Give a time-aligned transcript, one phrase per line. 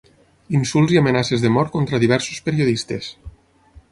[0.59, 3.13] Insults i amenaces de mort contra diversos periodistes.